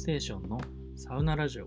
[0.00, 0.58] ステーションの
[0.96, 1.66] サウナラジオ。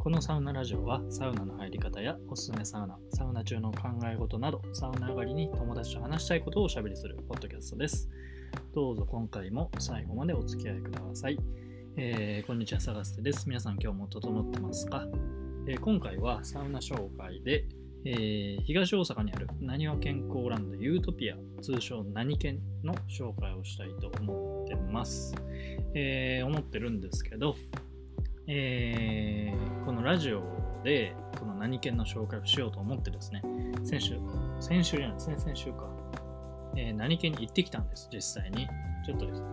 [0.00, 3.82] このサウナラジオはサウナの入り方やおすすめサウナ、サウナ中の考
[4.12, 8.10] え事など、サウナ上がりに友達と話したいことをおしゃべりするポッドキャストです。
[8.74, 11.38] どうぞ今回も最後までお付き合いください。
[11.96, 13.48] えー、こんにちは、サガステです。
[13.48, 15.06] 皆さん今日も整ってますか、
[15.68, 17.64] えー、今回はサウナ紹介で、
[18.04, 25.34] えー、東大阪にあるなにわ健康ランドユートピア、通称何健の紹介をしたいと思ってます。
[25.94, 27.54] えー、思ってるんですけど、
[28.46, 30.42] えー、このラジオ
[30.82, 33.42] でこの何県の紹介をしようと思ってですね、
[33.84, 34.18] 先週、
[34.60, 35.88] 先週じゃないですね、先週か、
[36.76, 38.66] えー、何県に行ってきたんです、実際に。
[39.06, 39.46] ちょっとですね、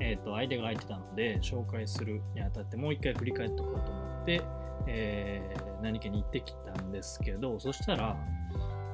[0.00, 4.42] えっ、と、相手が空いてたので、紹介するにあたってもう一回振り返っておこうと思って、
[4.86, 5.42] え、
[5.82, 8.16] 何県に行ってきたんですけど、そしたら、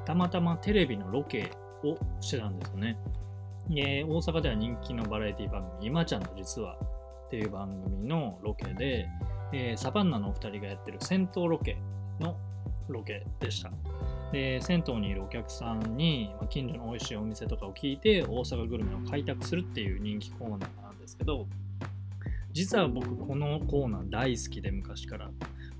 [0.05, 1.51] たまたまテレビのロケ
[1.85, 2.99] をしてたんですよね。
[3.75, 6.77] えー、大阪では人気のバラエティ番組、今ちゃんの実は
[7.27, 9.09] っていう番組のロケで、
[9.53, 11.79] えー、サバンナのお二人がやってる銭湯ロケ
[12.21, 12.37] の
[12.89, 13.73] ロケでした。
[14.31, 21.47] で、銭湯にいるお客さんに、まあ、近所の美味しいお店とかを聞いて、大阪グルメを開拓するっていう人気コーナーなんですけど、
[22.53, 25.31] 実は僕このコーナー大好きで昔から、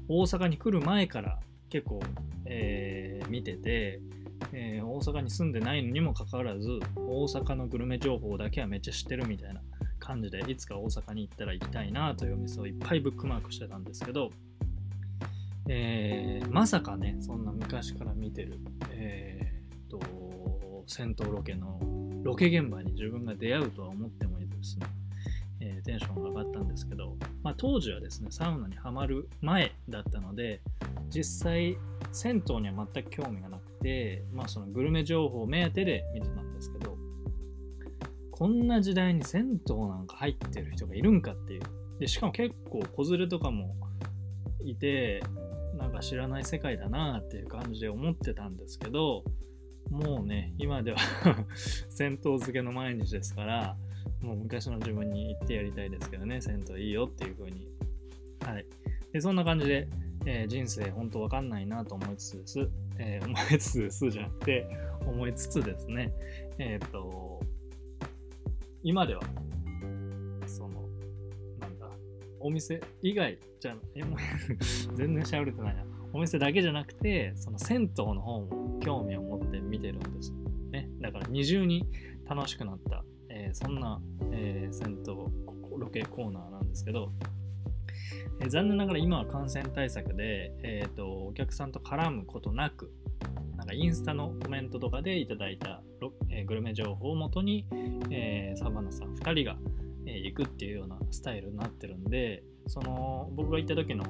[0.09, 2.01] 大阪に来る前から結構、
[2.47, 4.01] えー、見てて、
[4.53, 9.61] えー、大阪に住んでないのにもかかわらず、大阪のグルメ情報だけはめっちゃ知ってるみたいな
[9.99, 14.31] 感じで、いつか大阪に行ったら行きたいなというお店をいっぱいブックマークしてたんですけど、
[15.69, 18.59] えー、まさかね、そんな昔から見てる、
[18.91, 20.01] えー、と、
[20.87, 21.79] 戦闘ロケの
[22.23, 24.87] ロケ現場に自分が出会うとは思ってもいいですね、
[25.61, 30.61] えー、テンションが上がったんですけど、まあ、当時はですね、サウナにはまる前だったので、
[31.09, 31.77] 実際、
[32.11, 36.97] 銭湯には全く興味がなくて、まあ、そのグルメ情報目当てで見てたんですけど、
[38.31, 41.63] こんな時代に銭湯なんか入ってる人がいるんかっていう。
[41.99, 43.77] で、しかも結構子連れとかも
[44.65, 45.23] いて、
[45.79, 49.25] なんか知らない世界だなっていう感じで思ってたんですけど、
[49.91, 50.99] もうね、今では
[51.91, 53.77] 銭湯漬けの毎日ですから、
[54.21, 57.69] もう昔の自分に言ってやりたいですけどね、銭湯いいよっていう風に。
[58.41, 58.67] はい。
[59.13, 59.89] で、そんな感じで、
[60.25, 62.71] えー、人生本当わかんないなと思いつつです。
[62.99, 64.67] えー、 思いつつですじゃなくて、
[65.07, 66.13] 思いつつですね、
[66.59, 67.41] えっ、ー、と、
[68.83, 69.23] 今では、
[70.47, 70.89] その、
[71.59, 71.91] なんだ、
[72.41, 74.03] お店以外じゃ、え、
[74.95, 75.85] 全然しゃべれてないな。
[76.13, 80.33] お店だけじゃなくて、その銭湯の方も興味を持って見てるんです。
[80.71, 80.89] ね。
[81.01, 81.87] だから二重に
[82.27, 84.01] 楽しくなった、え、そんな、
[84.33, 87.11] えー、銭湯ロケコーナーなんですけど、
[88.41, 92.91] え、残念ながら今は感染対策で、えーと、お客さんと絡むことなく、
[93.57, 95.83] なんかインスタのコメントとかでいただいた、
[96.31, 97.67] え、グルメ情報をもとに、
[98.11, 99.57] えー、サバナさん2人が、
[100.07, 104.05] え、行くっていうようなスタイルになってるんで、その僕が行った時の、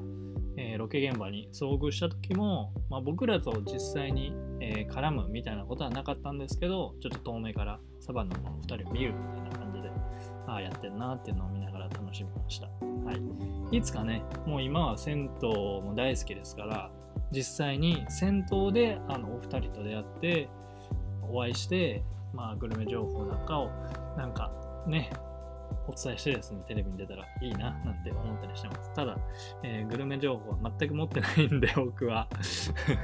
[0.57, 9.82] えー、ロケ現場に遭遇した時も、まあ、僕らと実際に、えー、絡むみたいなことはなかったんですけど、ちょっと遠目からサバンナの2人を見るみたいな感じで、
[10.47, 12.67] ああ、やってんなっていうのを見ながら楽しみました。
[12.67, 13.13] は
[13.71, 13.77] い。
[13.77, 16.91] いつかね、もう今は銭湯も大好きですから、
[17.31, 20.49] 実際に銭湯であのお二人と出会って
[21.23, 23.71] お会いして、まあ、グルメ情報なんかを
[24.17, 24.51] なんか
[24.87, 25.11] ね
[25.87, 28.93] お伝えしてですね、テレビに出たらいいななんて思ったりしてます。
[28.95, 29.17] ただ、
[29.63, 32.29] えー、グルメ情報は全く持ってないんで、僕は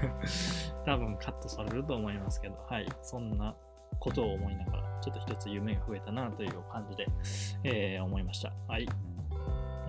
[0.84, 3.54] 多分カットされると思いますけど、はい、そんな
[3.98, 7.06] ことを思いながら、ちょっと一つ夢が増えたなという感じで、
[7.64, 8.52] えー、思いました。
[8.66, 8.88] はい。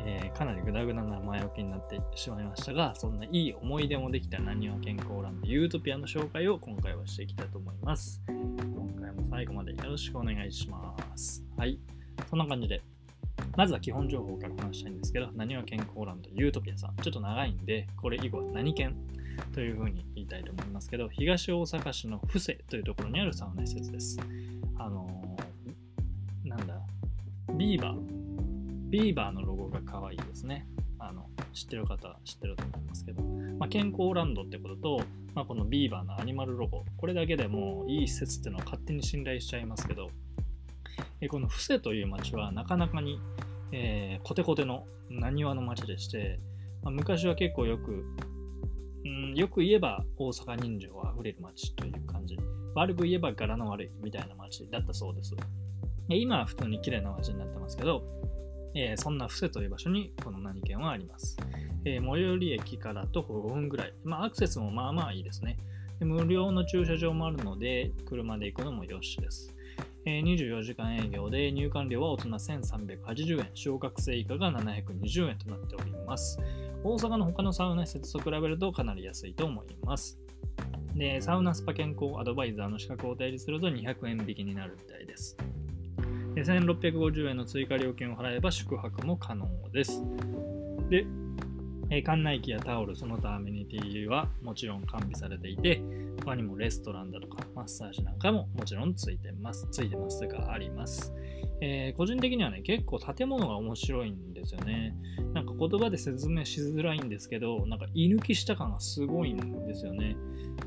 [0.06, 8.22] えー、かなりグダグダな前置きになってしまいましたが、そんないい思い出もできたなにわ健康ランドユートピアの紹介を今回はしていきたいと思います。
[8.28, 11.44] 今回も最後までよろしくお願いします。
[11.58, 11.80] はい。
[12.30, 12.81] そんな感じで、
[13.57, 16.95] まずは基本情報から話したいんですけど、なにわ健康ランド湯〜トピアさん。
[17.02, 18.95] ちょっと長いんで、これ以後はなに健
[19.53, 24.18] というふうに言いたいと思いますけど、東大阪市の布施というところにあるサウナ施設です。
[24.77, 26.81] あのー、なんだ、
[27.53, 30.68] ビーバー、ビーバーのロゴが可愛いですね。
[31.00, 33.24] あの知ってる方は知ってると思いますけど、
[33.57, 35.01] まあ、健康ランドってことと、
[35.33, 40.12] まあ、このビーバーのアニマルロゴ、これだけでもいい施設っていうのを勝手に信頼しちゃいますけど、
[41.21, 43.19] えこの布施という町はなかなかに、
[43.71, 46.39] えー、コテコテの何話の町でして、
[46.83, 48.06] まあ、昔は結構よく、
[49.06, 52.38] うん、よく言えば大阪人情あふれる町という感じ、
[52.75, 55.36] 悪く言えば柄の悪いみたいな町だったそうです。
[56.07, 58.04] で今は普通に綺麗な街になってますけど、
[58.74, 61.38] えー、そんな布施という場所にこの何県はあります。
[61.86, 63.94] えー、最寄り駅から徒歩5分ぐらい。
[64.04, 65.57] まあ、アクセスもまあまあいいですね
[66.00, 66.06] で。
[66.06, 69.54] 無料の駐車場もあるので、車で行くのもよしです。
[70.21, 76.39] 24時間営業で入館料は大人1380円、小学生以下が720円となっております。
[76.83, 80.19] 大阪の他のサウナ施設と比べるとかなり安いと思います。
[80.95, 85.38] で、サウナスパ健康アドバイザーの資格を提示すると200円引きになるみたいです。
[86.35, 90.03] で1650円の追加料金を払えば宿泊も可能です。
[90.89, 91.06] で、
[91.91, 95.81] えー館内機やタオル、その他アメニティはもちろん完備されていて、
[96.24, 99.68] 他にもレストランだとかマッサージなんかももちろんついてます。
[99.71, 101.13] ついてますというかあります。
[101.62, 104.95] えー個人的にはね、結構建物が面白いんですよね。
[105.33, 110.15] なんか言葉で説明しづらいんですけど、なんか居抜きした感がすごいんですよね。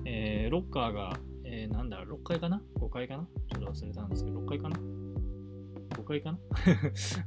[0.04, 3.26] えーロッカーが、えーなんだろ、6階かな ?5 階かな？
[3.48, 4.78] ちょっと忘れたんですけど、6階かな？
[5.92, 6.38] ?5 階かな？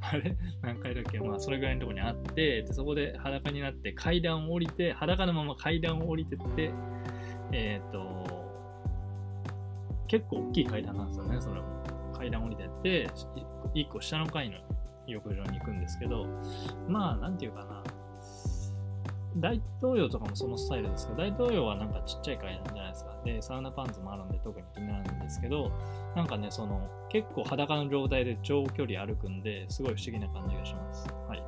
[0.12, 0.36] あれ？
[0.62, 1.18] 何階だっけ？
[1.18, 6.72] まあ、それぐらいのところにあって、でそこで裸になって階段を降りて、裸のまま階段を降りてって、
[7.52, 8.26] えっ、と、
[10.08, 11.66] 結構大きい階段なんですよね、それも。
[12.16, 13.08] 階段降りてって、
[13.74, 14.58] 1個下の階の
[15.06, 16.26] 浴場に行くんですけど、
[16.88, 17.82] まあ、なんていうかな。
[19.38, 23.15] 大東洋とかもそのスタイルですけど、大東洋はなんかちっちゃい階段じゃないですか。
[23.26, 25.70] で、サウナパンツもあるんで特に気になるんですけど、
[26.14, 31.06] なんかね、その、結構裸の状態で長距離歩くんで、すごい不思議な感じがします。
[31.28, 31.42] はい。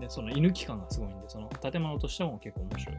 [0.00, 2.96] で、その居抜き感がすごいんで、その建物としても結構面白い。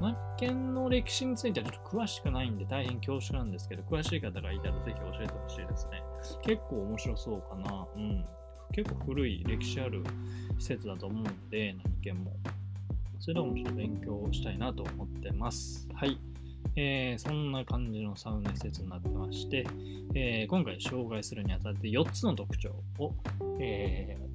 [0.00, 6.02] マッケンの歴史についてはちょっと詳しくないんで大変恐縮なんですけど、詳しい方がいたらぜひ教えてほしいですね。
[6.42, 7.86] 結構面白そうかな。
[7.96, 8.24] うん。
[8.72, 10.02] 結構古い歴史ある
[10.58, 12.32] 施設だと思うんで、何県も。
[13.18, 15.88] それでもちょっと勉強したいなと思ってます。
[15.94, 16.18] はい。
[16.74, 19.66] えーそんな感じのサウナ施設になってまして、
[20.14, 23.12] えー今回紹介するにあたって4つの特徴を、
[23.60, 24.26] えー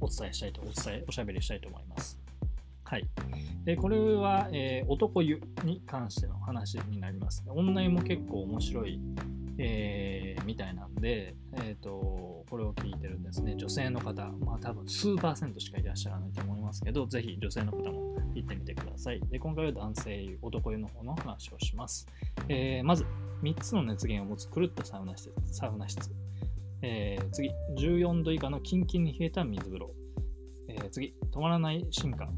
[0.00, 2.18] お伝えしたいと、お伝え、おしゃべりしたいと思います。
[2.84, 3.06] はい。
[3.64, 7.42] で、これは、え男湯に関しての話になります。
[7.48, 9.00] 女湯も結構面白い、
[9.58, 13.54] えーみたいなんで、えっ、と、これを聞いてるんですね。
[13.56, 19.20] 女性の方、まあ多分数パーセントしかいらっしゃらないと思いますけど、ぜひ女性の方も行ってみてください。
[19.28, 22.06] で、今回は男性、男湯の方の話をします。
[22.48, 23.04] えーまず、
[23.42, 26.10] 3つの熱源を持つ狂ったサウナ施設、サウナ室。
[26.82, 29.94] えー次、14度以下のキンキンに冷えた水風呂。
[30.68, 32.30] えー次、止まらない進化。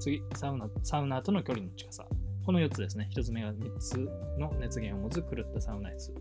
[0.00, 2.06] 次、サウナ、サウナとの距離の近さ。
[2.44, 3.08] この4つですね。
[3.14, 3.98] 1つ目が3つ
[4.38, 6.12] の熱源を持つ狂ったサウナ室。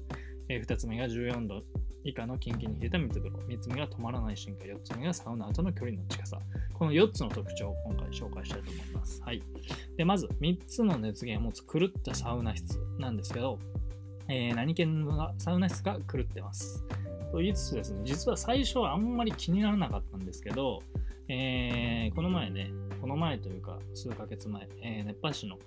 [0.55, 1.63] え2つ目が14度
[2.03, 3.37] 以下のキンキンに冷えた水風呂。
[3.47, 4.65] 3つ目が止まらない進化。
[4.65, 6.39] 4つ目がサウナとの距離の近さ。
[6.73, 9.21] この4つの特徴を今回紹介したいと思います。
[9.21, 9.43] はい。
[9.97, 13.59] で、まず、3つの熱源を持つ狂ったサウナ室なんですけど、
[14.27, 16.83] えー何県のサウナ室が狂ってます。
[17.31, 20.81] と言いつつですね、実は最初はあんまり気にならなかったんですけど、
[21.27, 25.57] えーこの前ね、この前というか数ヶ月前、えー熱波師の、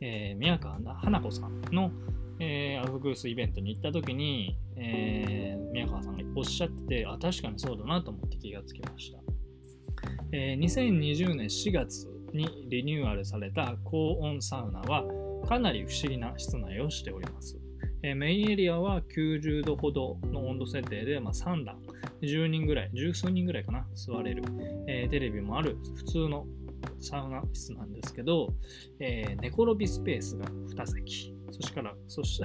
[0.00, 1.90] えー宮川花子さんの、
[2.40, 9.18] えーアフグースイベントに行った時に、えー宮川さんがおっしゃってて、あ、確かにそうだなと思って気がつきました。
[10.32, 15.04] えー2020年4月にリニューアルされた高温サウナは
[15.46, 17.58] かなり不思議な室内をしております。
[18.02, 21.78] えーメインエリアは90度ほどの温度設定で、まあ、3段、
[22.22, 24.42] 10人ぐらい、十数人ぐらいかな、座れる、
[24.86, 26.46] えーテレビもある普通の
[27.00, 28.54] サウナ室なんですけど、
[29.00, 32.42] えー寝転びスペースが2席、そしから、そし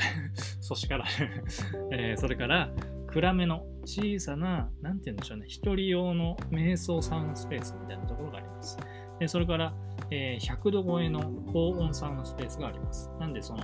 [0.62, 1.06] そしから、
[1.92, 2.70] えーそれから
[3.08, 8.78] 暗めの小さな、なんて言うんでしょうね、一人用の瞑想サウナスペースみたいなところがあります。
[9.20, 9.74] でそれから、
[10.12, 11.20] えー100度超えの
[11.51, 13.10] 高温サウナスペースがあります。
[13.20, 13.63] なんで、その、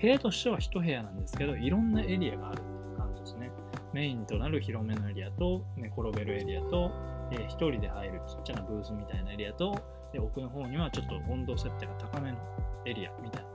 [0.00, 3.50] 部屋としては一部屋なんですけど、いろんなエリアがあるっていう感じですね。
[3.94, 6.90] メインとなる広めのエリアと、寝転べるエリアと、
[7.32, 9.74] えー一人で入るちっちゃなブースみたいなエリアと、
[10.12, 12.38] で奥の方にはちょっと温度設定が高めの
[12.84, 13.48] エリアみたいな、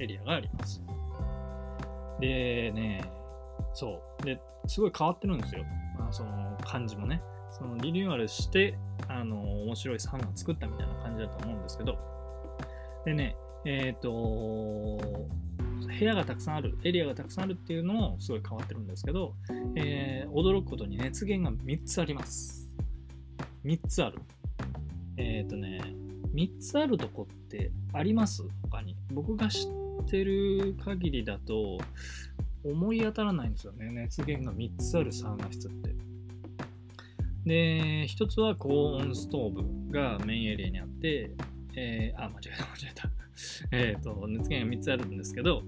[0.00, 0.82] エリアがあります。
[2.20, 3.04] でね、
[3.74, 4.24] そう。
[4.24, 5.64] で、すごい変わってるんですよ。
[5.98, 7.22] まあ、その感じもね。
[7.50, 8.78] そのリニューアルして、
[9.08, 11.98] あの、面白いサウナ作ったみたいな感じだと思うんですけど、
[13.04, 19.34] でね、えっ、と、部屋がたくさんある、エリアがたくさんあるっていうのもすごい変わってるんですけど、
[19.76, 22.70] えー驚くことに熱源が3つあります。
[23.64, 24.18] 3つある。
[25.16, 25.80] えっ、とね、
[26.34, 28.44] 3つあるとこってあります？
[28.62, 28.96] 他に。
[29.12, 29.70] 僕が知っ
[30.02, 31.78] てる限りだと、
[32.64, 33.90] 思い当たらないんですよね。
[33.90, 35.94] 熱源が3つあるサウナ室って。
[37.44, 41.30] で、1つは高温ストーブがメインエリアにあって、
[41.74, 43.10] えーあ、間違えた、間違えた。
[43.72, 45.62] えっと、熱源が3つあるんですけど、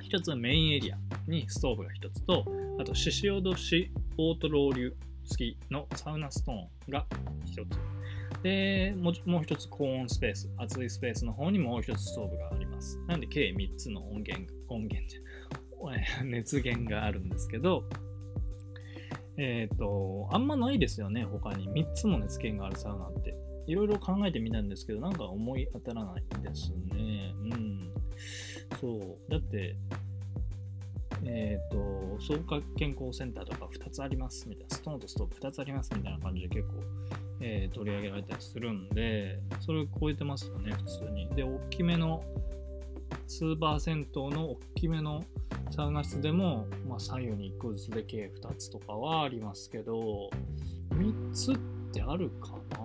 [0.00, 0.98] 1つはメインエリア
[1.28, 2.44] にストーブが1つと、
[2.80, 7.06] あと、獅子おどしオートロウリュ付きのサウナストーンが
[7.44, 8.01] 1つ。
[8.42, 12.98] で、もうもう1つ高温スペース、熱いスペースの方にもう1つストーブがあります。
[13.06, 15.20] なんで、計3つの音源、音源じゃ、
[16.20, 17.84] え 熱源があるんですけど、
[19.36, 21.68] えっ、と、あんまないですよね、他に。
[21.70, 23.34] 3つも熱源があるサウナって。
[23.66, 27.34] いろいろ考えてみたんですけど、なんか思い当たらないですね。
[27.42, 27.92] うん。
[28.80, 29.30] そう。
[29.30, 29.76] だって、
[31.24, 36.74] えっ、ー、と、創価健康センターとか2つありますみたいな、ストーンとストーブ2つありますみたいな感じで結構、
[37.44, 41.28] えー、取り上げられたりするんで、それを超えてますよね、普通に。
[41.34, 42.22] で、大きめの、
[43.26, 45.24] スーパー銭湯の大きめの
[45.70, 50.30] サウナ室でも、まあ、左右に1個ずつで計2つとかはありますけど、
[50.90, 51.56] 3つっ
[51.92, 52.82] てあるかな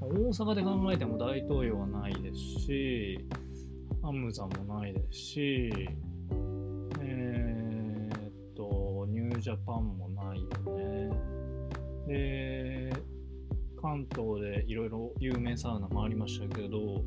[0.00, 3.24] 大阪で考えても大東洋はないですし、
[4.02, 5.72] アムザもないですし、
[7.00, 11.32] えー、っと、ニュージャパンもないよね。
[12.08, 12.92] で、
[13.82, 17.02] 関東でいろいろ有名サウナもありましたけど、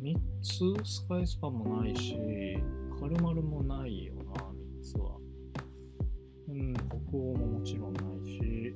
[0.00, 2.16] 3つスカイスパもないし、
[2.98, 5.16] カルマルもないよな、3つは。
[6.48, 8.74] うん、北欧ももちろんないし、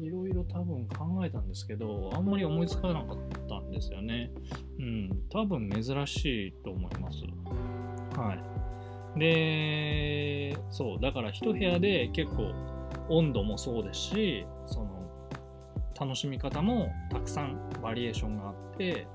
[0.00, 4.30] いろいろ多分考えたんですけど、あんまり思いつかなかったんですよね。
[4.78, 7.24] うん、多分珍しいと思います。
[8.16, 8.34] は
[9.16, 9.18] い。
[9.18, 12.52] で、そう、だから一部屋で結構
[13.08, 14.91] 温度もそうですし、その、
[15.98, 19.06] 楽しみ方もたくさんバリエーションがあって、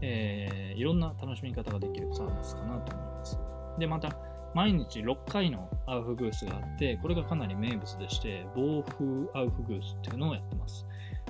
[0.00, 3.38] えー、いろんな楽しみ方ができるサービスかなと思います。
[3.78, 4.16] で、また、
[4.54, 9.04] 毎日6回のアウフグースがあって、これがかなり名物でして、暴風
[9.34, 10.86] アウフグースっていうのをやってます。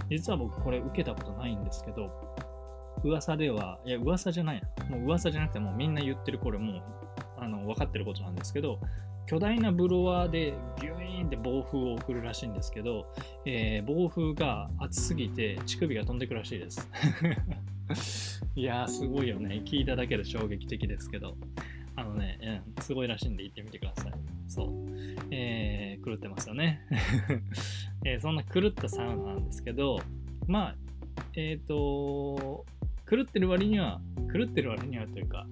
[0.09, 2.11] 実は僕これ受けたことないんですけど、
[3.05, 4.97] 噂では、いや、噂じゃないな。
[4.97, 6.83] もう噂じゃなくてもうみんな言ってるこれもう、
[7.39, 8.79] あの、分かってることなんですけど、
[9.29, 13.07] 巨大なブロワーでビューンって暴風を送るらしいんですけど、
[13.45, 16.89] えー、暴風が熱すぎて乳首が飛んでくるらしいです。
[18.57, 19.61] いやー、すごいよね。
[19.67, 21.37] 聞いただけで衝撃的ですけど。
[21.95, 24.13] あのね、うん、すごいらしいんで行ってみてください。
[24.47, 24.69] そう。
[25.33, 26.81] えー、狂ってますよね。
[28.07, 29.99] えー、そんな狂ったサウナなんですけど、
[30.47, 30.77] まあ、
[31.35, 32.65] えっ、ー、と、
[33.11, 34.01] 狂ってる割には、
[34.33, 35.47] 狂ってる割にはというか、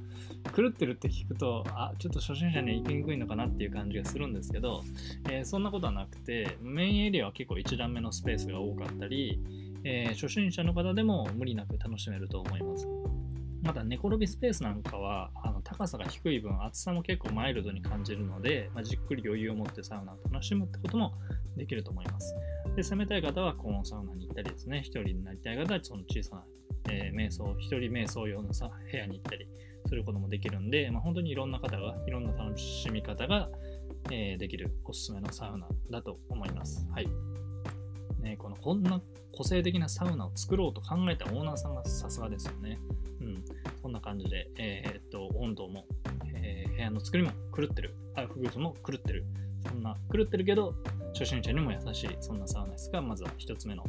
[0.54, 4.82] 狂ってるって聞くと、あ、ちょっと初心者には行きにくいのかなっていう感じがするんですけど、
[5.30, 9.40] えー、そんなことはなくて、メインエリアは結構一段目のスペースが多かったり、
[9.84, 12.86] えー、初心者の方でも無理なく楽しめると思います。
[13.62, 21.14] また寝転びスペースなんかはあの高さが低い分厚さも結構マイルドに感じるので、まあ、じっくり余裕を持ってサウナを楽しむってことも
[21.56, 22.34] できると思います。
[22.76, 26.44] で攻めたい方は高温サウナに行ったりですね、一人になりたい方はその小さな、
[26.90, 29.48] えー、瞑想、一人瞑想用のさ部屋に行ったり
[29.86, 33.48] することもできるんで、まあ、本当にいろんな方が、いろんな楽しみ方が、
[34.10, 36.86] えー、できるおすすめのサウナだと思います。
[36.92, 37.08] はい。
[38.20, 39.00] ね、このこんな
[39.32, 42.78] 個性的なサウナを作ろうと考えたオーナーさんがさすがですよね。
[43.20, 43.44] うん。
[43.82, 45.86] こんな感じで、えー、っと、温度も、
[46.34, 47.94] えー、部屋の作りも狂ってる。
[48.16, 49.24] あ、フグも狂ってる。
[49.68, 50.74] そんな、狂ってるけど、
[51.12, 53.84] 初心者にも優しい、そんなサウナですが、まずは1つ目の、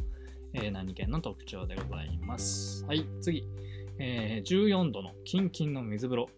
[0.52, 2.84] えー、何県の特徴でございます。
[2.86, 3.44] はい、次。
[3.98, 6.28] えー、14度のキンキンの水風呂。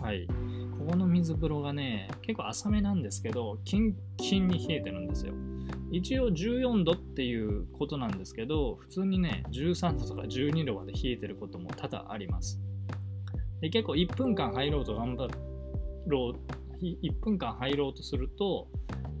[0.00, 0.26] はい。
[0.78, 5.34] ここの水風呂がね、結構浅めなんですけど、キンキンに冷えてるんですよ。
[5.92, 12.60] 一応14度っていうことなんですけど、普通にね、13度とか12度まで冷えてることも多々あります。
[13.60, 15.28] で結構1分間入ろうと頑張
[16.06, 18.68] ろう、1分間入ろうとすると、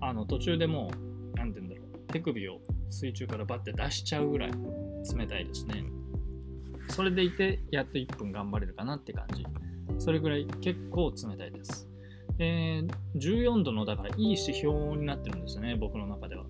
[0.00, 0.90] あの途中でも
[1.34, 4.52] う、なんて言うんだろう、手首を水中からバッて出しちゃうぐらい
[5.16, 5.84] 冷たいですね。
[6.90, 9.44] それでいて、やっと1分頑張れるかなって感じ。
[9.98, 11.88] それぐらい結構冷たいです。
[12.38, 16.44] えー、14度のだからいい指標になってるんですよね、僕の中では。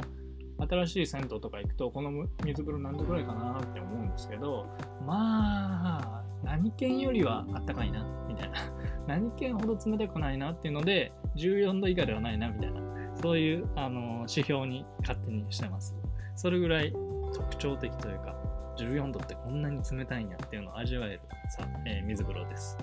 [0.58, 2.10] 新しい銭湯とか行くと、この
[2.44, 4.66] 水風呂何度ぐらいかなって思うんですけど、
[5.06, 8.58] まあ、何県よりはあったかいな、みたいな。
[9.08, 12.80] 何県ほど冷たくないなっていうので、14度以下ではないな、みたいな。
[13.16, 15.94] そういうあの指標に勝手にしてます。
[16.36, 16.92] それぐらい
[17.34, 18.39] 特徴的というか、
[18.84, 22.76] 14度ってこんなに冷たいんやっていうのを味わえるさ、えー、水風呂です。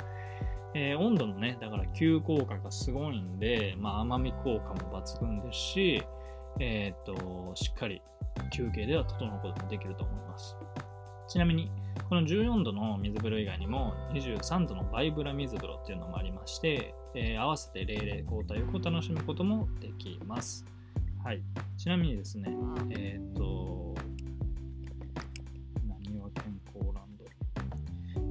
[0.73, 6.03] えー、温度のね、だから急降下がすごいんで、まあ、甘み効果も抜群ですし、
[6.59, 8.01] えっ、と、しっかり
[8.51, 10.55] 休憩では整うこともできると思います。
[11.27, 11.71] ちなみに、
[12.09, 20.65] この14度の水風呂以外にも23度のバイブラ水風呂っていうのもありまして、えー、合わせて冷霊交代を楽しむこともできます。
[21.23, 21.41] はい。
[21.77, 22.49] ちなみにですね、
[22.91, 23.95] えっ、と、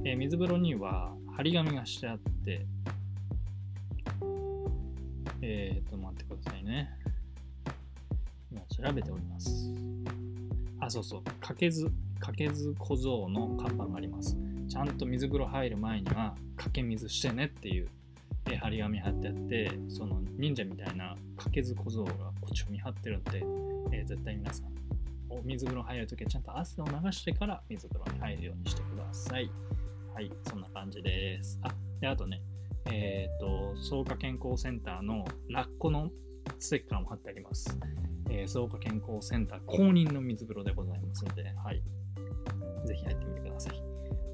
[0.07, 2.65] えー、水風呂には張り紙がしてあって、
[5.41, 6.89] えっ、と、待ってくださいね。
[8.49, 9.69] 今調べております。
[10.79, 11.23] あ、そうそう。
[11.41, 14.37] かけず、かけず小僧の看板があります。
[14.69, 17.89] ちゃんと水風呂入る前には、かけ水してねっていう、
[18.49, 23.43] え、張り紙貼ってあってその忍者みたいな掛けず小僧がこっちを見張ってるんで、
[23.91, 24.67] えー、絶対皆さん
[25.29, 29.51] お水風呂入るときはちゃんと汗を流してから水風呂に入るようにしてください
[30.17, 31.69] はいそんな感じですあ
[32.01, 32.41] であとね
[32.85, 36.09] えっ、ー、と草加健康センターのラッコの
[36.57, 37.77] ステッカーも貼ってあります
[38.29, 41.81] えー、草加健康センター公認の水風呂でございますので、はい。
[42.85, 43.81] ぜひ入ってみてください。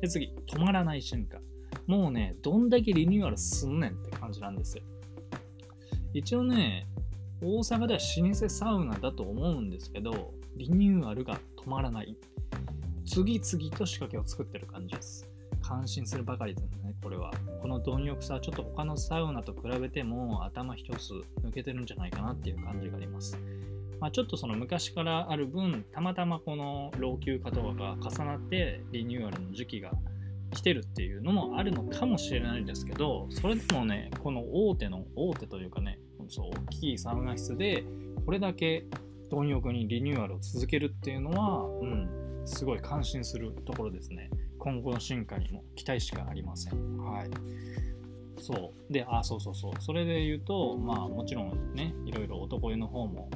[0.02, 1.42] で、次、止まらない瞬間。
[1.86, 4.84] もうね、どんだけリニューアルすんねんって感じなんですよ。
[6.13, 6.88] 一応ね、
[7.42, 12.18] 大阪では老舗サウナだと思うんですけど、リニューアルが止まらない。
[13.06, 15.33] 次々と仕掛けを作ってる感じです。
[15.74, 17.32] 感心するばかりですね、これは。
[17.62, 21.13] この貪欲さはちょっと他のサウナと比べても頭一つ
[21.44, 23.39] 抜けてるんじゃないかなっていう感じがあります。
[24.00, 29.92] まあ、ちょっとその昔からある分、たまたまこの老朽化とかが重なってリニューアルの時期が
[30.51, 37.84] 来てるっていうのもあるのかもしれないですけど、それでもね、この大手の、大手というかね、そう大きいサウナ室で
[38.25, 38.86] これだけ
[39.30, 42.08] 貪欲にリニューアルを続けるっていうのは、うん、
[42.46, 44.30] すごい感心するところですね。
[44.63, 46.98] 今後の進化にも期待しかありません。
[46.98, 47.29] はい。
[48.39, 48.93] そう。
[48.93, 49.74] で、あ、そうそうそう。
[49.79, 53.29] それで言うと、まあもちろんね、いろいろ男湯の方も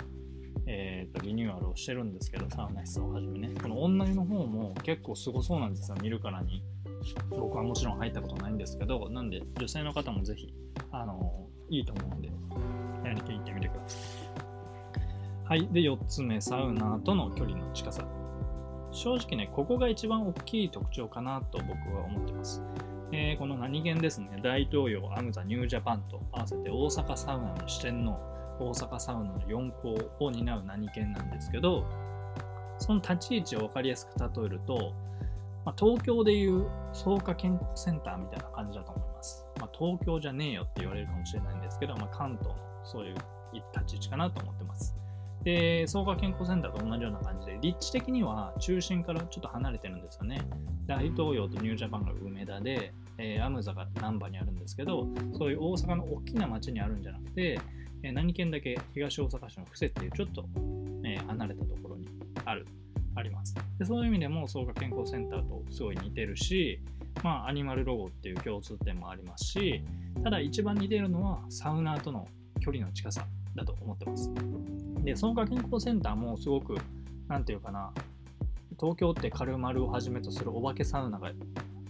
[0.70, 6.62] えーと、リニューアルをしてるんですけど、サウナ室をはじめね、この女湯の方も結構すごそうなんですよ、見るからに。
[7.30, 10.54] 僕はもちろん入ったことないんですけど、なんで女性の方もぜひ、
[10.92, 12.30] あのいいと思うんで、
[13.06, 14.00] やりき行ってみてください。
[15.46, 15.68] はい。
[15.72, 18.06] で、4つ目、サウナとの距離の近さ。
[18.98, 22.64] 正直ね、ここが一番大きい特徴かなと僕は思ってます。
[23.12, 28.20] えー、この何気ですね、大東洋アムザニュージャパンと合わせて大阪サウナの支店の
[28.60, 31.86] 大阪サウナの4校を担う何県なんですけど、
[32.80, 34.94] その立ち位置を分かりやすく例えると、
[35.64, 39.46] まあ、東京でいう草加健康センターみたいな感じだと思います。
[39.60, 43.16] まあ、東京じゃねえよって言われるかもしれないんですけど、まあ、関東のそういう
[43.54, 44.96] 立ち位置かなと思ってます。
[45.48, 50.42] で、草加健康センターと同じような感じで、立地的には中心からちょっと離れてるんですよね。
[50.86, 55.08] 大東洋とニュージャパンが梅田で、えー、アムザが難波にあるんですけど、
[55.38, 57.62] そういう大阪の大きな町にあるんじゃなくて、
[58.04, 60.46] え何県だけ東大阪市の布施っていうちょっと、
[61.06, 62.10] え離れたところに
[62.44, 62.66] ある、
[63.16, 63.56] あります。
[63.80, 66.82] でそういう意味でも草加健康センターとすごい似てるし、
[67.24, 69.82] まあ、アニマルロゴっていう共通点もありますし、
[70.26, 72.28] ただ一番似てるのはサウナーとの
[72.60, 73.26] 距離の近さ
[73.58, 74.32] だと思ってます。
[75.04, 76.78] で、草加健康センターもすごく、
[77.28, 77.92] なんていうかな、
[78.80, 81.32] 東京ってカルマルをはじめとするお化けサウナが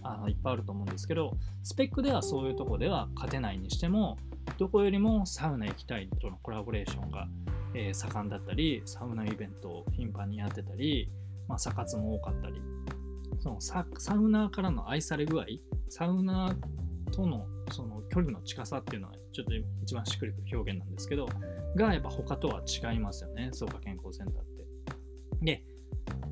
[0.02, 4.16] あのいっぱいあると思うんですけど、スペックではそういうとこでは勝てないにしても、
[4.58, 7.28] どこよりもサウナ行きたいとのコラボレーションが、
[7.74, 11.10] え、盛んだったり、サウナイベントを頻繁にやってたり、
[11.46, 12.60] まあ、サ活も多かったり、
[13.40, 15.44] そのササウナーからの愛され具合、
[15.88, 16.56] サウナー
[17.10, 21.28] とのその距離の近さっていうのはちょっと一番しっくりくる表現なんですけど、
[21.76, 24.64] がやっぱ他とは違いますよね、草加健康センターって。
[25.42, 25.64] で、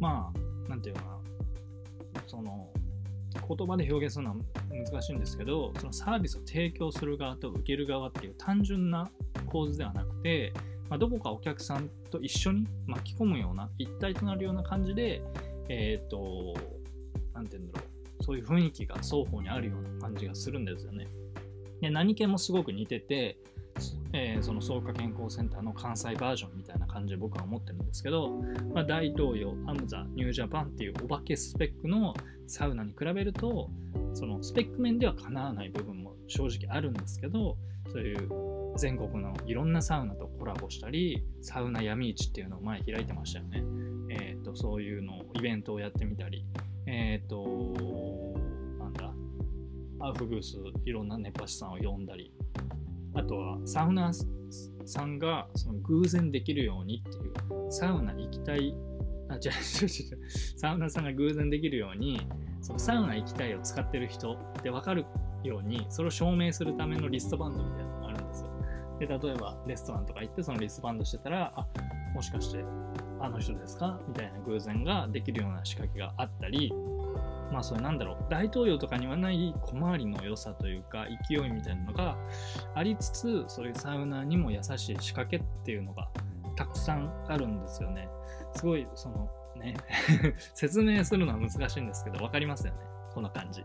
[0.00, 2.70] まあ、なんていうかな、その、
[3.46, 4.36] 言葉で表現するのは
[4.70, 9.08] 難しいんですけどそのサービスを提供する側と受ける側っていう単純な
[9.46, 10.52] 構図ではなくて、
[10.88, 15.22] まあ、どこかお客さんと一緒に巻き込むような一体となるような感じで
[15.68, 16.54] えっ、ー、と
[17.34, 17.85] 何て言うんだろう
[18.26, 21.06] そういう雰囲気が双方にあるような感じがするんですよね
[21.80, 23.38] で何系もすごく似てて
[24.12, 28.30] えー、その草加健康センターの関西バージョンみたいな感じで僕は思ってるんですけど、
[28.72, 32.14] まあ、大東洋、アムザ、ニュージャパンっていうお化けスペックの
[32.46, 33.68] サウナに比べると、
[34.14, 37.56] そのスペック面ではかなわない部分も正直あるんですけど、
[37.92, 38.28] そういう
[38.76, 43.62] 全国のいろんなサウナとコラボしたり、サウナ闇市っていうのを前開いてましたよね。
[44.08, 46.44] え、ー、と、そういうのをイベントをやってみたり、
[46.86, 47.44] えっ、ー、と、
[48.78, 49.12] なんだ、
[50.00, 52.32] アフグース、いろんな熱波師さんを呼んだり、
[53.14, 54.12] あとはサウナ
[54.84, 58.74] さんがその偶然できるようにっていうサウナ行きたい
[59.28, 62.20] あ違う違う違うサウナさんが偶然できるように
[62.60, 65.06] そのサウナ行きたいを使ってる人って分かる
[65.42, 68.50] ようにそれを証明するためのリストバンドみたいなのがあるんですよ。
[69.00, 71.66] で例えばレストランとか行ってそのリストバンドしてたらあ
[72.14, 72.64] もしかして
[73.20, 74.00] あの人ですか？
[74.08, 76.72] みたいな偶然ができるような仕掛けがあったり
[77.52, 82.16] まあそれなんだろう、大統領とかにはない小回りの良さというか勢いみたいなのが
[82.74, 86.08] ありつつ、そういうサウナにも優しい仕掛けっていうのが
[86.56, 88.08] たくさんあるんですよね。
[88.56, 89.76] すごい、そのね
[90.54, 92.80] 説明するのは難しいんですけど、分かりますよね？
[93.14, 93.64] この感じ。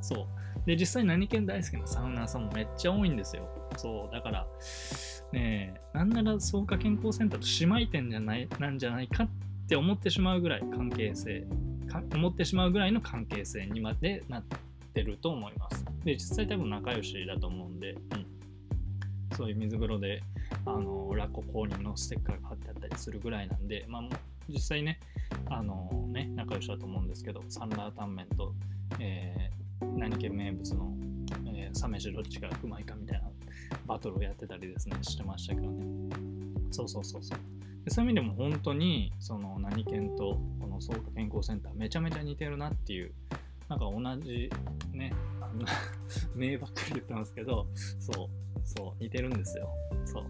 [0.00, 0.26] そう。
[0.64, 3.48] で、実際何県大好きなサウナーさんもめっちゃ多いんですよ。
[3.76, 4.14] そう。
[4.14, 4.46] だから、
[5.32, 9.28] ねえ、なんなら草加健康センターと姉妹店じゃない、なんじゃないかっ
[9.68, 11.46] て思ってしまうぐらい関係性
[12.14, 14.44] 思ってしまうぐらいの関係性にまでなっ
[14.94, 15.84] てると思います。
[16.04, 18.26] で、実際多分仲良しだと思うんで、うん、
[19.36, 20.22] そういう水風呂で、
[20.64, 24.02] あの、ラッコ公認のステッカーが貼ってあったりするぐらいなんで、まあ
[24.48, 25.00] 実際ね、
[25.48, 28.54] あのね、仲良しだと思うんですけど、サンラータンメンと、
[28.98, 30.94] えー、何県名物の、
[31.46, 33.31] えー、サ飯どっちがうまいかみたいな
[33.86, 35.84] バトルをやってたりですね、してましたけどね。
[36.70, 37.38] そうそうそうそう。
[37.84, 43.12] でそういう意味でも本当に、その何県とこの創価健康センターめちゃめちゃ似てるなっていう、
[43.68, 44.50] なんか同じ
[44.92, 45.64] ね、あの
[46.34, 48.28] 名ばっかり言ってますけど、そう、
[48.64, 49.68] そう、似てるんですよ。
[50.04, 50.24] そう。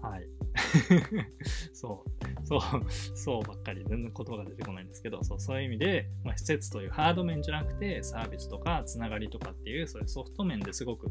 [0.00, 0.26] はい。
[1.72, 2.60] そう、そう、
[2.90, 11.10] そうばっかり、全然言葉が出てこないんですけど、そうそういう意味で、まあ、施設というハード面じゃなくて、サービスとかつながりとかっていう、そういうソフト面ですごく、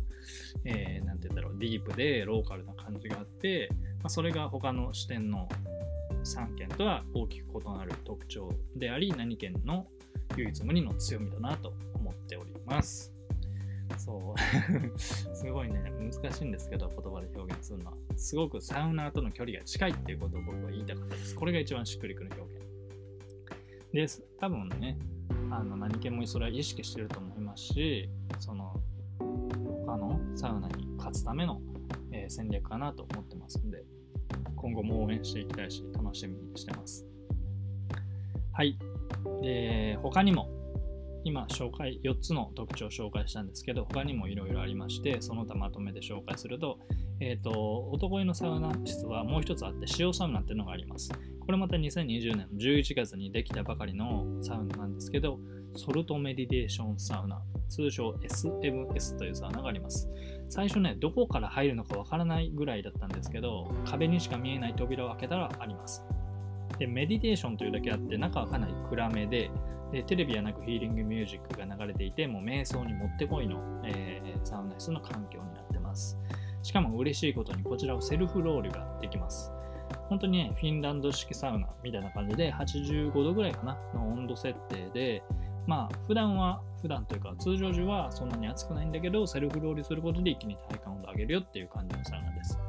[0.66, 5.50] えー、なんて言うんだろう、ディープでローカルな感じがあって、まあ、それが他の視点の
[6.24, 9.88] 3件とは大きく異なる特徴であり、何県の
[10.38, 13.21] 唯一無二の強みだなと思っております。
[13.98, 15.00] そう。
[15.00, 17.98] すごいね、難しいんですけど、言葉で表現するのは。
[18.16, 21.36] すごくサウナーとの距離が近いっていうことを僕は言いたかったです。
[21.36, 22.62] これが一番しっくりくる表現。
[23.94, 24.98] です、多分ね、
[25.50, 28.74] あの何気もそれは意識してると思いますし、その
[29.86, 31.62] 他のサウナに勝つための、
[32.12, 33.84] えー、戦略かなと思ってますんで、
[34.56, 37.06] 今後も応援していきたいし、楽しみにしてます。
[38.54, 38.78] はい。
[39.42, 40.50] で、他にも
[41.24, 46.80] 今紹介、4つの特徴を紹介したんですけど、他にもいろいろありまして、その他まとめて紹介すると、
[47.20, 51.12] えっ、ー、と、男湯のサウナ室はもう一つあって、塩サウナっていうのがあります。
[51.40, 55.40] これまた2020年の11月にできたばかりのサウナなんですけど、
[55.76, 60.10] ソルトメディテーションサウナ、通称 SMS というサウナがあります。
[60.50, 66.04] 最初ね、どこから入るのかわからないぐらいだったんですけど、壁にしか見えない扉を開けたらあります。
[66.80, 69.52] で、メディテーションというだけあって、中はかなり暗めで、
[69.92, 76.18] でテレビはなくヒーリングミュージックが流れていて、もう瞑想にもってこいの、えー、サウナ室の環境になってます。
[76.64, 79.52] しかも嬉しいことにこちらをセルフロールができます。
[80.10, 85.24] 本当にね、フィンランド式サウナみたいな感じで85度ぐらいかなの温度設定で、
[85.68, 92.60] まあ普段は、普段というか通常時はそんなに暑くないんだけど、セルフロールすることで一気に体感温度上げるよっていう感じのサウナです。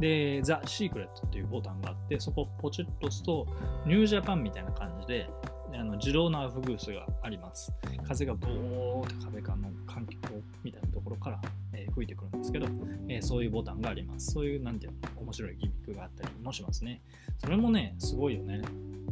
[0.00, 3.46] で、ザ・シークレットっていうボタンがあって、そこをポチッと押すと、
[3.86, 5.28] ニュージャパンみたいな感じで、
[5.76, 7.72] あの自動のアウフグースがあります。
[8.06, 10.18] 風がボーって壁間の環境
[10.62, 11.40] みたいなところから、
[11.72, 12.66] えー、吹いてくるんですけど、
[13.08, 14.32] えー、そういうボタンがあります。
[14.32, 17.00] そういう、なんていうの、面白いギミックがあったりもしますね。
[17.38, 18.62] それもね、すごいよね。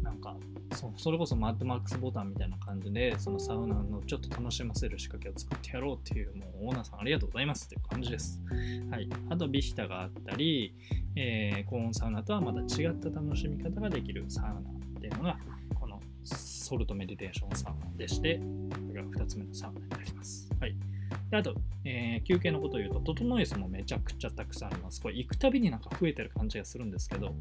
[0.03, 0.37] なんか
[0.75, 8.40] そ、それこそマッドマックスボタンみたいな感じで、そのサウナのちょっと楽しませる仕掛けを作ってやろうっていう、もうオーナーさんありがとうございますっていう感じです。
[8.90, 9.09] はい。
[9.29, 10.75] あと、ビヒタがあったり、
[11.16, 14.62] えー、高温サウナとはまた違った楽しみ方ができるサウナっ
[15.01, 15.38] ていうのが、
[16.73, 18.41] ソルトメディテーションサウナでして、
[18.89, 20.49] これが2つ目のサウナになります。
[20.59, 20.75] はい。
[21.31, 21.55] であと、
[21.85, 25.03] えー、休憩のことを言うと、トトノイスもめちゃくちゃたくさんあります。
[25.03, 27.35] これ行くたびになんか増えてる感じがするんですけど、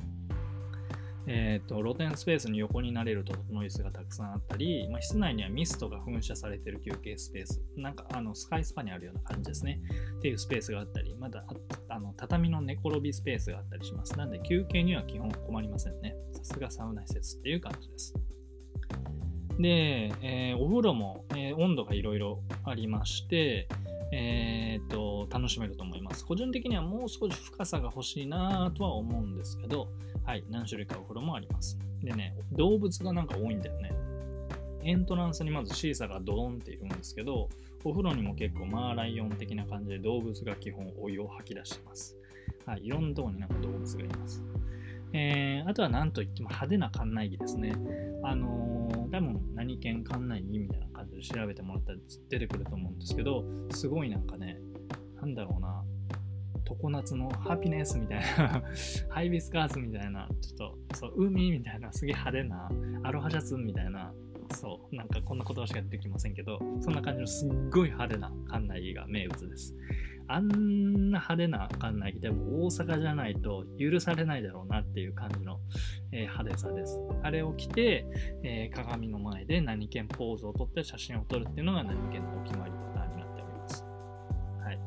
[1.27, 9.79] えーと、露天スペースに横になれるとノイズがたくさんあったり、まあ、室内にはミストが噴射されてる休憩スペース、なんかあのスカイスパにあるような感じですね。
[10.17, 11.45] っていうスペースがあったり、まだ
[11.87, 14.17] あの畳の寝転びスペースがあったりします。
[14.17, 16.17] なんで休憩には基本困りませんね。
[16.33, 18.13] さすがサウナ施設っていう感じです。
[19.61, 23.67] で、えー、お風呂も、えー、温度がいろいろありまして、
[24.11, 26.25] えー、っと、楽しめると思います。
[26.25, 29.87] 個人的にはもう少し深さが欲しいなとは思うんですけど、
[30.25, 31.77] はい、何種類かお風呂もあります。
[32.03, 33.93] でね、動物がなんか多いんだよね。
[34.83, 37.47] エントランスにまずシーサーがドーンっているんですけど、
[37.83, 42.17] お風呂にも結構マーライオン的な感じで動物が基本お湯を吐き出してます。
[42.65, 44.43] はい、いろんなところになんか動物がいます。
[45.13, 47.73] えー、あとは何といっても派手な館内着ですね。
[48.23, 51.97] あのー、多分何県館内着みたいな感じで調べてもらったら
[52.29, 54.57] 出てくると思うんですけど、すごいなんかね、
[55.19, 55.83] なんだろうな、
[56.79, 58.63] 常夏のハピネスみたいな
[59.09, 62.69] ハイビスカースみたいな、ちょっと、そう、海みたいな、すげえ派手な、
[63.03, 64.13] アロハシャツみたいな、
[64.55, 69.75] そう、なんかこんな言葉しか出てきませんけど、そんな感じのすっごい派手な館内着が名物です。
[70.27, 75.59] あんな派手な館内でも大阪じゃないと許されないだろうなっていう感じの、
[76.11, 76.99] えー、派手さです。
[77.23, 78.05] あれを着て、
[78.43, 83.83] えー、鏡の前で何県ポーズを撮って写真を撮るっていうのが何県のお決まりパターンになっております。
[84.63, 84.79] はい。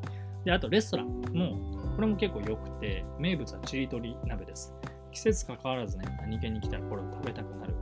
[0.44, 4.75] で、あとレストランも、これも結構良くて、名物はチリトリ鍋です。
[5.12, 7.75] 季節関わらずね、何県に来たらこれを食べたくなる、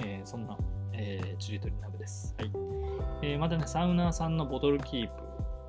[0.00, 0.56] えー、そんな、
[0.92, 2.34] えー、チリトリ鍋です。
[2.38, 2.50] はい。
[3.22, 5.12] えー、またね、サウナーさんのボトルキープ、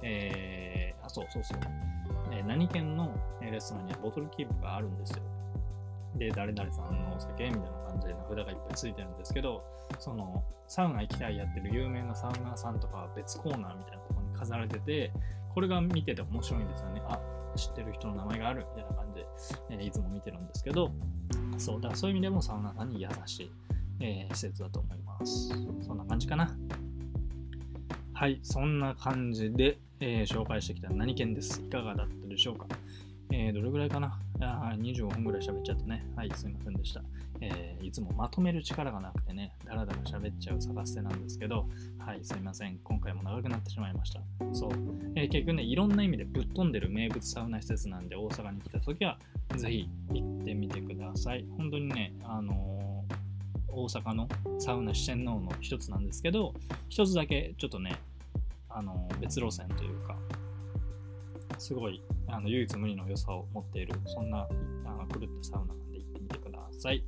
[0.03, 1.60] えーそうそうそう。
[2.32, 5.24] えー、何県のレストランにはボトルキープがあるんですよ。
[6.15, 9.63] で、誰々さんのお酒みたいな感じで名札がいっぱいついてるんですけど、
[10.00, 15.12] そのサウナ行きたいやってる有名なサウナーさんとかは別コーナーみたいなとこに飾られてて、
[15.54, 17.02] これが見てて面白いんですよね。
[17.06, 17.19] あ、
[17.58, 19.28] 知ってる人の名前があるみたいな感じで、
[19.71, 20.91] えーいつも見てるんですけど、
[21.58, 23.52] そうだそういう意味でもサウナさんに優しい、
[24.00, 25.50] えー施設だと思います。
[25.86, 26.56] そんな感じかな。
[28.21, 31.60] はい、そんな感じで、えー紹介してきた何県です。
[31.60, 32.67] いかがだったでしょうか？
[33.31, 34.19] えーどれぐらいかな？
[34.41, 36.05] あ ?25 分ぐらい喋っちゃったね。
[36.15, 37.01] はい、すいませんでした。
[37.41, 42.77] えーいつもまとめる力がなくてね、だらだら喋っちゃう探せなんですけど、はい、すいません。
[42.84, 44.21] 今回も長くなってしまいました。
[44.53, 44.71] そう。
[45.15, 49.17] えー結局ね、いろんな意味でぶっ飛んでる名物サウナ施設なんで、大阪に来た時は、
[49.57, 51.43] ぜひ行ってみてください。
[51.57, 53.03] 本当にね、あの
[53.67, 54.29] 大阪の
[54.60, 56.53] サウナ四天王の一つなんですけど、
[56.88, 57.95] 一つだけちょっとね、
[58.73, 60.15] あの別路線というか、
[61.57, 64.47] すごいあの唯一無二の良さを持っている、そんな
[64.86, 67.03] あの狂ったサウナなんで行ってみてください。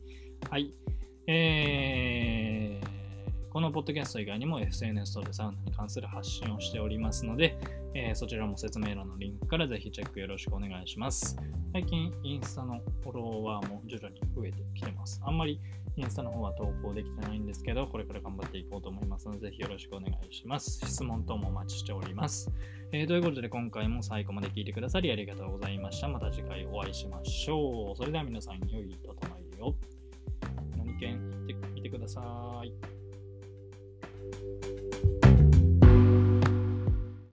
[0.49, 0.73] はい。
[1.27, 2.93] えー
[3.53, 7.55] このポッドキャスト以外にも SNS 等でサウナに関する発信をしておりますので、
[7.93, 11.37] えーそちらも説明欄のリンクからぜひチェックよろしくお願いします。
[11.71, 15.21] 最近インスタのフォロワーも徐々に増えてきてます。
[15.23, 15.59] あんまり
[15.95, 20.79] インスタの方は投稿できてないんですけど、これから頑張っていこうと思いますので、ぜひよろしくお願いします。
[20.85, 22.51] 質問等もお待ちしております。
[22.91, 26.07] えーということで今回も最後まで聞いてくださりありがとうございました。
[26.07, 27.95] また次回お会いしましょう。
[27.95, 29.13] それでは皆さん良い整
[29.57, 29.75] いを。
[30.77, 32.92] 何県行ってみてください。